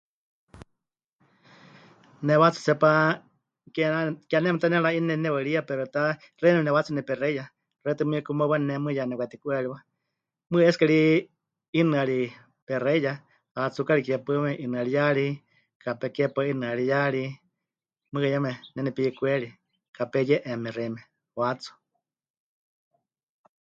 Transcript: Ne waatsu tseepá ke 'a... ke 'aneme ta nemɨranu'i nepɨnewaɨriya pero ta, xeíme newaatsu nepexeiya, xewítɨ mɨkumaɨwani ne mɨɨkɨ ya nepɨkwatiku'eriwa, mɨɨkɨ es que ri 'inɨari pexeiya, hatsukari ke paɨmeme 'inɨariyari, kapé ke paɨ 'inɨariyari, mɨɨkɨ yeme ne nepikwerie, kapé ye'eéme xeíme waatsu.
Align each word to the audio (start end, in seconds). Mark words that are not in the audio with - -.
Ne 2.25 2.33
waatsu 2.41 2.59
tseepá 2.63 2.91
ke 3.75 3.81
'a... 3.85 3.99
ke 4.29 4.33
'aneme 4.35 4.59
ta 4.61 4.67
nemɨranu'i 4.71 5.01
nepɨnewaɨriya 5.07 5.61
pero 5.69 5.83
ta, 5.93 6.01
xeíme 6.39 6.59
newaatsu 6.65 6.91
nepexeiya, 6.95 7.45
xewítɨ 7.81 8.03
mɨkumaɨwani 8.09 8.65
ne 8.67 8.75
mɨɨkɨ 8.83 8.97
ya 8.97 9.03
nepɨkwatiku'eriwa, 9.09 9.77
mɨɨkɨ 10.49 10.67
es 10.69 10.77
que 10.79 10.85
ri 10.91 11.01
'inɨari 11.79 12.19
pexeiya, 12.67 13.13
hatsukari 13.55 14.01
ke 14.07 14.13
paɨmeme 14.25 14.51
'inɨariyari, 14.63 15.27
kapé 15.83 16.07
ke 16.15 16.23
paɨ 16.35 16.45
'inɨariyari, 16.51 17.23
mɨɨkɨ 18.11 18.27
yeme 18.33 18.51
ne 18.73 18.79
nepikwerie, 18.83 19.51
kapé 19.97 20.19
ye'eéme 20.29 20.69
xeíme 20.75 21.01
waatsu. 21.39 21.71